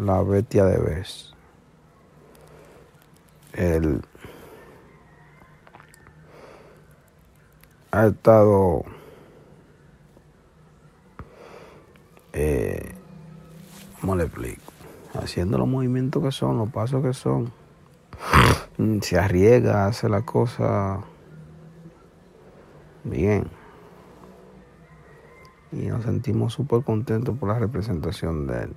La 0.00 0.22
bestia 0.22 0.64
de 0.64 0.78
Bes. 0.78 1.34
Él 3.54 4.02
ha 7.90 8.06
estado 8.06 8.84
eh, 12.34 12.94
¿cómo 14.00 14.14
le 14.16 14.24
explico? 14.24 14.60
Haciendo 15.14 15.56
los 15.56 15.66
movimientos 15.66 16.22
que 16.22 16.30
son, 16.30 16.58
los 16.58 16.70
pasos 16.70 17.02
que 17.02 17.14
son. 17.14 17.50
Se 19.00 19.18
arriesga, 19.18 19.86
hace 19.86 20.10
la 20.10 20.22
cosa 20.22 21.00
bien. 23.04 23.48
Y 25.72 25.86
nos 25.86 26.04
sentimos 26.04 26.52
súper 26.52 26.84
contentos 26.84 27.36
por 27.38 27.48
la 27.48 27.58
representación 27.58 28.46
de 28.46 28.64
él. 28.64 28.76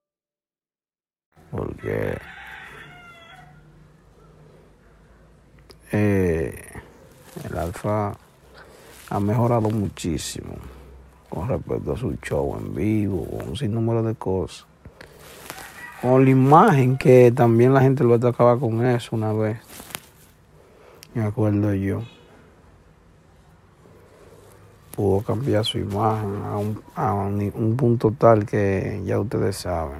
Porque 1.51 2.17
eh, 5.91 6.53
el 7.49 7.57
alfa 7.57 8.13
ha 9.09 9.19
mejorado 9.19 9.69
muchísimo 9.69 10.53
con 11.29 11.47
respecto 11.47 11.93
a 11.93 11.97
su 11.97 12.13
show 12.21 12.57
en 12.57 12.73
vivo, 12.75 13.25
con 13.25 13.49
un 13.49 13.57
sinnúmero 13.57 14.03
de 14.03 14.15
cosas. 14.15 14.65
Con 16.01 16.25
la 16.25 16.31
imagen 16.31 16.97
que 16.97 17.31
también 17.31 17.73
la 17.73 17.81
gente 17.81 18.03
lo 18.03 18.15
atacaba 18.15 18.57
con 18.59 18.83
eso 18.85 19.15
una 19.15 19.31
vez. 19.33 19.59
Me 21.13 21.23
acuerdo 21.23 21.73
yo. 21.73 22.01
Pudo 24.95 25.21
cambiar 25.21 25.63
su 25.63 25.77
imagen 25.77 26.41
a 26.43 26.57
un, 26.57 26.81
a 26.95 27.13
un- 27.13 27.51
un 27.55 27.77
punto 27.77 28.11
tal 28.17 28.45
que 28.45 29.01
ya 29.05 29.19
ustedes 29.19 29.57
saben. 29.57 29.99